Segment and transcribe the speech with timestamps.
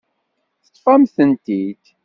[0.65, 1.83] Teṭṭef-am-tent-id.